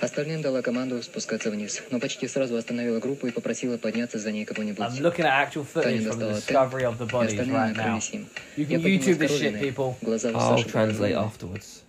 [0.00, 4.44] Остальным дала команду спускаться вниз, но почти сразу остановила группу и попросила подняться за ней
[4.44, 4.78] кого-нибудь.
[4.78, 7.52] I'm looking at actual footage Таня from the достала discovery of the и bodies остальные
[7.56, 7.76] right now.
[7.76, 8.28] накрылись им.
[8.56, 9.94] You Я can поднялась YouTube this shit, кровями, people.
[10.02, 11.82] глаза у I'll Саши translate были afterwards.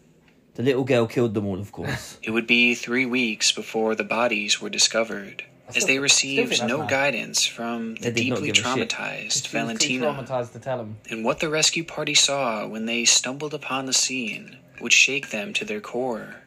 [0.56, 2.18] The little girl killed them all, of course.
[2.24, 6.38] It would be three weeks before the bodies were discovered, as still- they still received
[6.48, 6.90] think that's no mad.
[6.90, 8.90] guidance from the They did not deeply give a shit.
[8.90, 10.06] traumatized She was too Valentina.
[10.08, 10.96] traumatized to tell him.
[11.12, 15.52] And what the rescue party saw when they stumbled upon the scene would shake them
[15.54, 16.38] to their core.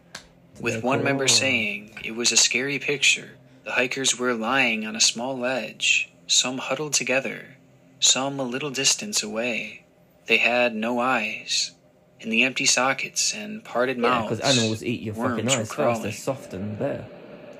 [0.60, 3.32] With one member saying it was a scary picture,
[3.64, 7.58] the hikers were lying on a small ledge, some huddled together,
[8.00, 9.86] some a little distance away.
[10.28, 11.72] They had no eyes.
[12.20, 15.62] In the empty sockets and parted Yeah, mouths, because animals eat your fucking worms were
[15.62, 15.78] eyes first.
[15.78, 16.12] They're crawling.
[16.14, 17.06] soft and bare.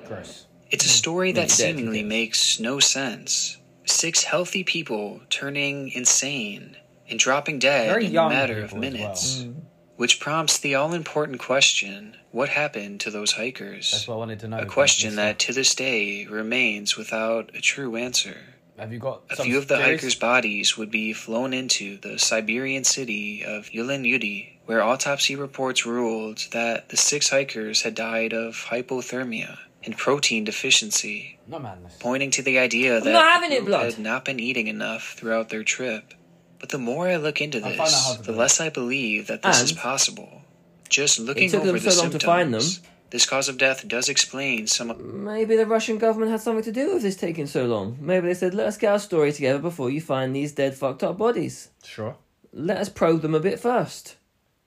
[0.08, 0.46] Gross.
[0.70, 2.08] It's a story that you're dead, you're seemingly dead.
[2.08, 3.58] makes no sense.
[3.84, 6.76] Six healthy people turning insane
[7.08, 9.00] and dropping dead Very in a matter of people as well.
[9.00, 9.42] minutes.
[9.42, 9.54] Mm.
[9.96, 13.90] Which prompts the all important question what happened to those hikers?
[13.92, 14.58] That's what I wanted to know.
[14.58, 18.36] a question that to this day remains without a true answer.
[18.78, 20.00] Have you got A few of the theories?
[20.00, 26.44] hikers' bodies would be flown into the Siberian city of Yuli, where autopsy reports ruled
[26.52, 31.96] that the six hikers had died of hypothermia and protein deficiency, No madness.
[32.00, 33.92] pointing to the idea that not having the it, group blood.
[33.94, 36.12] had not been eating enough throughout their trip.
[36.58, 39.42] But the more I look into I find that this, the less I believe that
[39.42, 40.42] this is possible.
[40.88, 44.08] Just looking over them the so long to find symptoms, this cause of death does
[44.08, 47.98] explain some Maybe the Russian government had something to do with this taking so long.
[48.00, 51.02] Maybe they said, let us get our story together before you find these dead, fucked
[51.02, 51.70] up bodies.
[51.84, 52.16] Sure.
[52.52, 54.16] Let us probe them a bit first.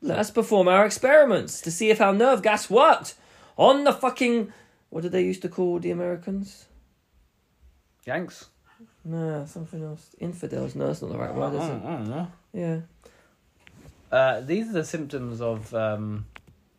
[0.02, 3.16] Let us perform our experiments to see if our nerve gas worked
[3.58, 4.54] on the fucking.
[4.90, 6.66] What did they used to call the Americans?
[8.06, 8.48] Yanks.
[9.06, 10.16] No, something else.
[10.20, 10.76] Infidels.
[10.76, 11.70] No, that's not the right word, is I it?
[11.70, 12.28] don't, I don't know.
[12.54, 12.80] Yeah.
[14.12, 16.26] Uh, these are the symptoms of um,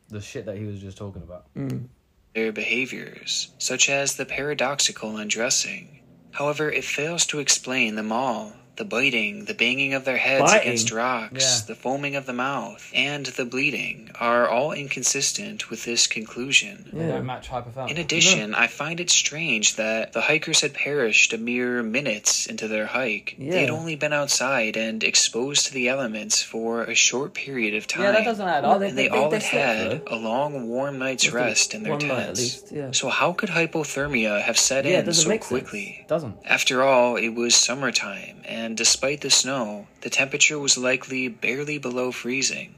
[0.09, 1.47] the shit that he was just talking about.
[1.55, 1.87] Mm.
[2.35, 6.01] their behaviors, such as the paradoxical undressing.
[6.33, 8.53] However, it fails to explain them all.
[8.81, 10.69] The biting, the banging of their heads Biting?
[10.69, 11.67] against rocks, Yeah.
[11.67, 16.89] the foaming of the mouth, and the bleeding are all inconsistent with this conclusion.
[16.91, 17.91] They don't match hypothermia.
[17.91, 22.69] In addition, I find it strange that the hikers had perished a mere minutes into
[22.69, 23.35] their hike.
[23.39, 27.87] They had only been outside and exposed to the elements for a short period of
[27.87, 28.05] time.
[28.05, 28.81] yeah, that doesn't add up.
[28.81, 31.75] they- and they, they- all they had slept, had a long, warm night's Just rest
[31.75, 32.41] in their one night at tents.
[32.41, 32.91] least, yeah.
[32.93, 35.49] So how could hypothermia have set Yeah, it in doesn't so make sense.
[35.49, 36.05] quickly?
[36.09, 36.35] doesn't.
[36.47, 42.13] After all, it was summertime, and despite the snow, the temperature was likely barely below
[42.13, 42.75] freezing.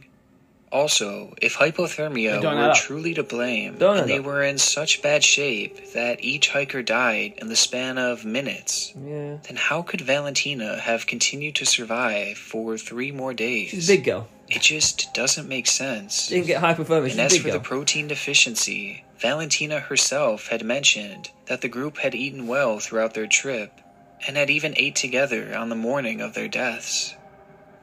[0.70, 6.24] Also, if hypothermia were truly to blame, and they were in such bad shape that
[6.24, 9.37] each hiker died in the span of minutes, Yeah.
[9.46, 13.68] then how could Valentina have continued to survive for three more days?
[13.68, 14.28] She's a big girl.
[14.48, 16.28] It just doesn't make sense.
[16.28, 17.09] She Didn't get hypothermia.
[17.09, 22.14] She's And as for the protein deficiency, Valentina herself had mentioned that the group had
[22.14, 23.78] eaten well throughout their trip
[24.26, 27.14] and had even ate together on the morning of their deaths.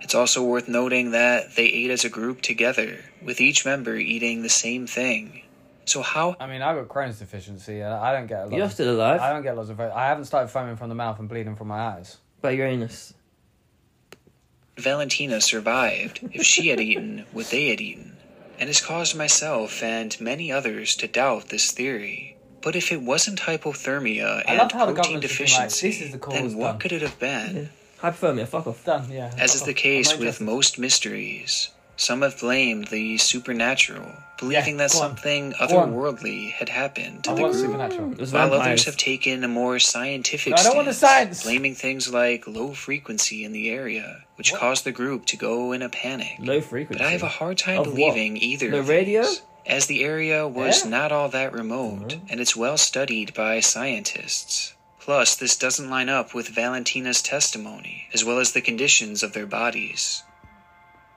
[0.01, 4.41] It's also worth noting that they ate as a group together, with each member eating
[4.41, 5.43] the same thing.
[5.85, 8.53] So how I mean, I've got Crohn's deficiency, and I don't get a lot.
[8.53, 9.19] You're of, still alive.
[9.19, 9.79] I don't get lots of.
[9.79, 12.17] I haven't started foaming from the mouth and bleeding from my eyes.
[12.41, 13.13] By your anus.
[14.77, 18.17] Valentina survived if she had eaten what they had eaten,
[18.57, 22.37] and has caused myself and many others to doubt this theory.
[22.61, 25.69] But if it wasn't hypothermia I and love how the protein government's just been like,
[25.69, 27.69] deficiency, "This is the then what done." could it have been?
[28.01, 28.83] Hypothermia, fuck off.
[28.85, 29.09] Done.
[29.11, 29.31] Yeah.
[29.37, 34.89] As is fuck the case with most mysteries, some have blamed the supernatural, believing that
[34.91, 35.67] something on.
[35.67, 37.55] otherworldly had happened to I the group.
[37.55, 38.07] supernatural.
[38.09, 38.51] While vampires.
[38.61, 41.43] others have taken a more scientific No, I don't want the stance, science.
[41.43, 45.81] blaming things like low frequency in the area, which caused the group to go in
[45.81, 46.35] a panic.
[46.39, 46.99] Low frequency.
[47.03, 47.95] But I have a hard time Of what?
[47.95, 48.69] believing either.
[48.71, 49.23] The of radio?
[49.23, 50.89] these, as the area was Yeah.
[50.89, 52.21] not all that remote, Mhm.
[52.29, 54.73] and it's well studied by scientists.
[54.99, 59.45] Plus, this doesn't line up with Valentina's testimony, as well as the conditions of their
[59.47, 60.23] bodies.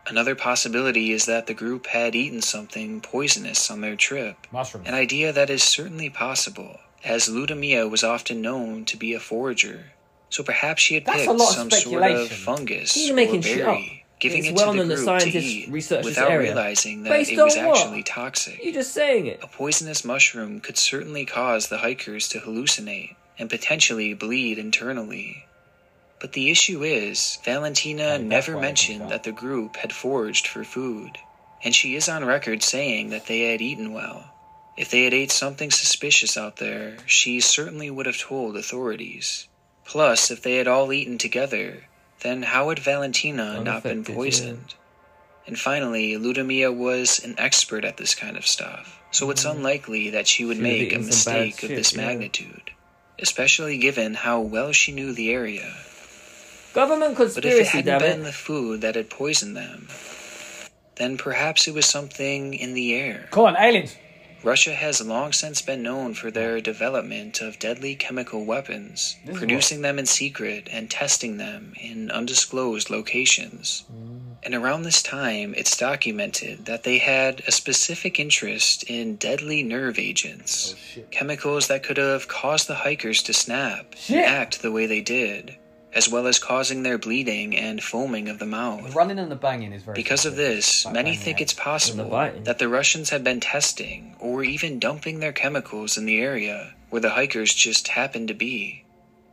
[0.06, 4.84] Another possibility is that the group had eaten something poisonous on their trip, Mushroom.
[4.86, 9.92] an idea that is certainly possible, as Lyudmila was often known to be a forager.
[10.30, 13.66] So perhaps she had That's picked some sort of fungus or making shit up.
[13.76, 16.30] berry, giving It's it well to known the that group to scientists eat research without
[16.30, 16.48] area.
[16.54, 17.78] realizing that Based it was on what?
[17.78, 18.62] actually toxic.
[18.62, 19.40] You're just saying it.
[19.42, 25.44] A poisonous mushroom could certainly cause the hikers to hallucinate and potentially bleed internally.
[26.20, 30.62] But the issue is, Valentina Okay, that's never mentioned that the group had foraged for
[30.62, 31.18] food,
[31.64, 34.32] and she is on record saying that they had eaten well.
[34.78, 39.48] If they had ate something suspicious out there, she certainly would have told authorities.
[39.84, 41.84] Plus, if they had all eaten together,
[42.22, 44.14] then how had Valentina not been Unaffected, yeah.
[44.14, 44.74] poisoned?
[45.46, 49.58] And finally, Lyudmila was an expert at this kind of stuff, so it's mm-hmm.
[49.58, 50.58] unlikely that she would.
[50.58, 52.06] She make a eaten some mistake of this yeah.
[52.06, 52.70] magnitude,
[53.18, 55.74] especially given how well she knew the area.
[56.74, 57.34] Government conspiracy.
[57.34, 58.24] But if it hadn't damn been it.
[58.24, 59.88] the food that had poisoned them,
[60.96, 63.28] then perhaps it was something in the air.
[63.30, 63.96] Come on, aliens.
[64.44, 69.82] Russia has long since been known for their development of deadly chemical weapons, This producing
[69.82, 73.84] them in secret and testing them in undisclosed locations.
[73.92, 74.22] Mm.
[74.44, 79.98] And around this time, it's documented that they had a specific interest in deadly nerve
[80.00, 84.16] agents, oh, chemicals that could have caused the hikers to snap Shit.
[84.16, 85.56] and act the way they did,
[85.94, 88.94] as well as causing their bleeding and foaming of the The mouth.
[88.94, 89.94] running and the banging is very.
[89.94, 92.44] Because of this, Like many think it's possible biting.
[92.44, 97.00] that the Russians had been testing or even dumping their chemicals in the area where
[97.02, 98.84] the hikers just happened to be.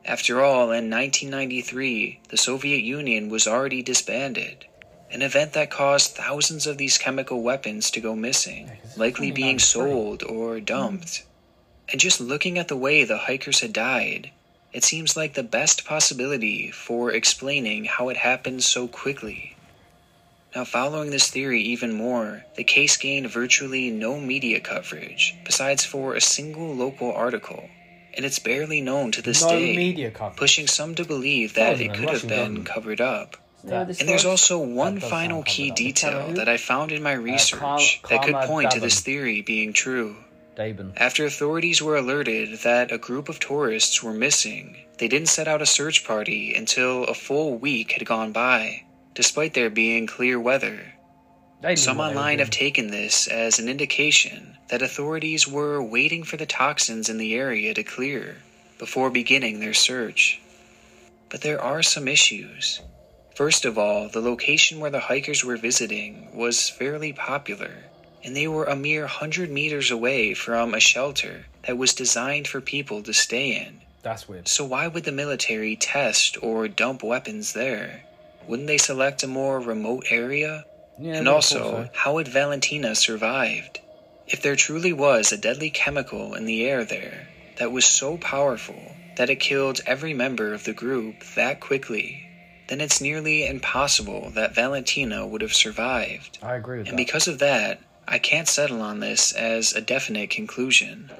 [0.05, 4.65] After all, in 1993, the Soviet Union was already disbanded,
[5.11, 9.59] an event that caused thousands of these chemical weapons to go missing, Yeah, likely being
[9.59, 11.23] sold or dumped.
[11.91, 14.31] And just looking at the way the hikers had died,
[14.73, 19.55] it seems like the best possibility for explaining how it happened so quickly.
[20.55, 26.15] Now, following this theory even more, the case gained virtually no media coverage, besides for
[26.15, 27.69] a single local article,
[28.15, 30.37] and it's barely known to this no day, media coverage.
[30.37, 32.65] pushing some to believe that it could have been government.
[32.65, 33.37] covered up.
[33.63, 38.09] Yeah, And there's also one final key detail that I found in my research Kal-
[38.09, 40.15] that could point to this theory being true.
[40.59, 40.91] Daben.
[40.97, 45.61] After authorities were alerted that a group of tourists were missing, they didn't set out
[45.61, 50.95] a search party until a full week had gone by, despite there being clear weather.
[51.75, 56.23] Some what they were online have taken this as an indication that authorities were waiting
[56.23, 58.35] for the toxins in the area to clear
[58.77, 60.41] before beginning their search.
[61.29, 62.81] But there are some issues.
[63.33, 67.71] First of all, the location where the hikers were visiting was fairly popular,
[68.23, 72.61] and they were a mere hundred meters away from a shelter that was designed for
[72.61, 73.81] people to stay in.
[74.01, 74.47] That's weird.
[74.47, 78.03] So why would the military test or dump weapons there?
[78.47, 80.65] Wouldn't they select a more remote area?
[80.97, 81.89] Yeah, And also, so.
[81.93, 83.79] how had Valentina survived?
[84.27, 87.27] If there truly was a deadly chemical in the air there
[87.57, 92.25] that was so powerful that it killed every member of the group that quickly,
[92.67, 96.37] then it's nearly impossible that Valentina would have survived.
[96.41, 96.97] I agree And that.
[96.97, 97.79] because of that,
[98.11, 101.11] I can't settle on this as a definite conclusion.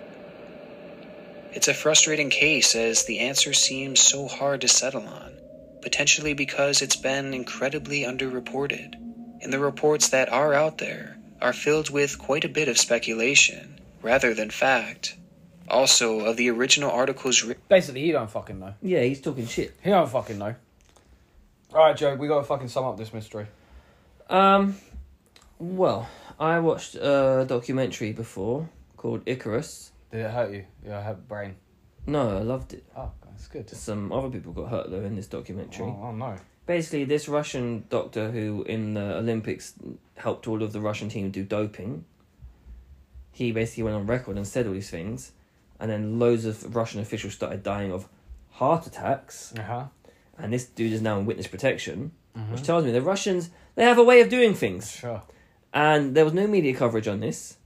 [1.54, 5.38] It's a frustrating case as the answer seems so hard to settle on,
[5.84, 8.96] potentially because it's been incredibly underreported.
[9.42, 13.80] And the reports that are out there are filled with quite a bit of speculation
[14.02, 15.16] rather than fact.
[15.70, 17.62] Also, of the original articles written.
[17.70, 18.74] Basically, he don't fucking know.
[18.82, 19.76] Yeah, he's talking shit.
[19.84, 20.56] He don't fucking know.
[21.72, 23.46] All right, Joe, we gotta fucking sum up this mystery.
[24.28, 24.76] Um,
[25.60, 26.10] well,
[26.40, 29.92] I watched a documentary before called Icarus.
[30.12, 30.66] Did it hurt you?
[30.86, 31.56] Yeah, I hurt brain.
[32.08, 32.84] No, I loved it.
[32.96, 33.70] Oh, that's good.
[33.70, 35.86] Some other people got hurt though in this documentary.
[35.86, 36.38] Oh, oh no.
[36.66, 39.74] Basically, this Russian doctor who in the Olympics
[40.16, 42.06] helped all of the Russian team do doping.
[43.32, 45.32] He basically went on record and said all these things,
[45.80, 48.08] and then loads of Russian officials started dying of
[48.52, 49.54] heart attacks.
[49.58, 49.86] Uh huh.
[50.38, 52.54] And this dude is now in witness protection, Mm-hmm.
[52.54, 54.92] which tells me the Russians they have a way of doing things.
[54.92, 55.24] Sure.
[55.74, 57.58] And there was no media coverage on this.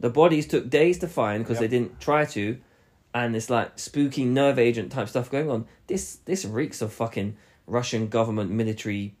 [0.00, 1.70] The bodies took days to find because Yep.
[1.70, 2.58] they didn't try to,
[3.14, 5.66] and it's like spooky nerve agent type stuff going on.
[5.86, 9.14] This this reeks of fucking Russian government military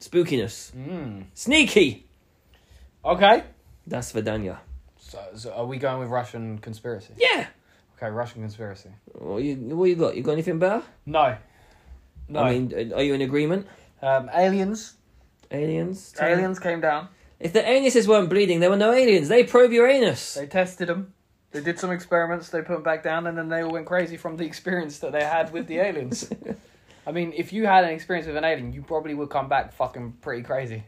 [0.00, 0.72] spookiness.
[0.72, 1.24] Mm.
[1.34, 2.06] Sneaky.
[3.04, 3.44] Okay.
[3.86, 4.58] That's Vidania.
[4.98, 7.14] So, so are we going with Russian conspiracy?
[7.16, 7.46] Yeah.
[7.96, 8.90] Okay, Russian conspiracy.
[9.12, 10.16] What you what you got?
[10.16, 10.82] You got anything better?
[11.06, 11.36] No.
[12.28, 12.40] No.
[12.40, 13.66] I mean, are you in agreement?
[14.02, 14.94] um, aliens.
[15.50, 16.14] Aliens.
[16.20, 17.08] Aliens came down.
[17.38, 19.28] If the anuses weren't bleeding, there were no aliens.
[19.28, 20.34] They probe your anus.
[20.34, 21.12] They tested them.
[21.52, 22.48] They did some experiments.
[22.48, 25.12] They put them back down, and then they all went crazy from the experience that
[25.12, 26.30] they had with the aliens.
[27.06, 29.72] I mean, if you had an experience with an alien, you probably would come back
[29.72, 30.82] fucking pretty crazy.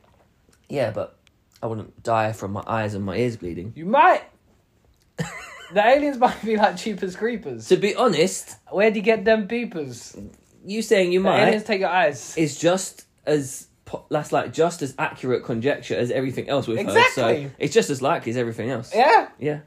[0.69, 1.17] Yeah, but
[1.63, 3.73] I wouldn't die from my eyes and my ears bleeding.
[3.77, 4.23] You might.
[5.17, 7.69] the aliens might be like Jeepers Creepers.
[7.69, 10.31] To be honest, Where'd you get them beepers?
[10.65, 12.35] you saying you The might aliens take your eyes.
[12.37, 13.69] It's just as
[14.11, 17.11] that's like just as accurate conjecture as everything else we've heard.
[17.13, 18.93] So it's just as likely as everything else.
[18.95, 19.29] Yeah.
[19.39, 19.61] Yeah.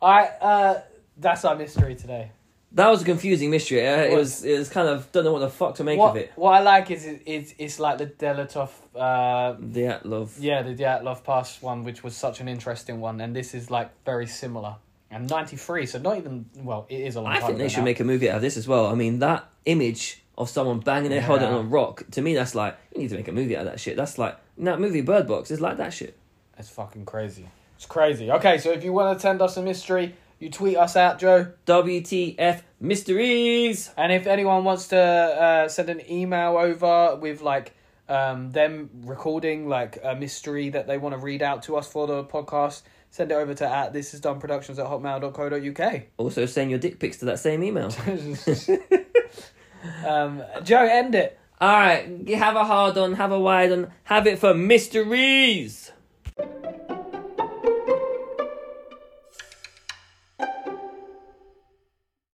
[0.00, 0.24] I.
[0.40, 0.80] Uh,
[1.18, 2.30] that's our mystery today.
[2.74, 3.86] That was a confusing mystery.
[3.86, 4.44] Uh, It was.
[4.44, 6.32] It was kind of don't know what the fuck to make what, of it.
[6.36, 8.70] what I like is it, it's it's like the Dyatlov.
[8.96, 10.34] Uh, The love.
[10.38, 13.90] yeah, the Dyatlov Pass one, which was such an interesting one, and this is like
[14.06, 14.76] very similar.
[15.10, 17.68] And ninety three, so not even well, it is a long I time think they
[17.68, 17.84] should now.
[17.84, 18.86] make a movie out of this as well.
[18.86, 22.54] I mean, that image of someone banging their head on a rock to me, that's
[22.54, 23.96] like you need to make a movie out of that shit.
[23.96, 26.16] That's like that movie Bird Box is like that shit.
[26.58, 27.48] It's fucking crazy.
[27.76, 28.30] It's crazy.
[28.30, 31.52] Okay, so if you want to send us a mystery, you tweet us out, Joe.
[31.66, 33.90] WTF mysteries.
[33.96, 37.74] And if anyone wants to uh, send an email over with like
[38.08, 42.06] um, them recording like a mystery that they want to read out to us for
[42.06, 46.02] the podcast, send it over to at this is done productions at hotmail.co.uk.
[46.16, 47.90] Also, send your dick pics to that same email.
[50.06, 51.38] um, Joe, end it.
[51.60, 55.92] All right, have a hard on, have a wide on, have it for mysteries.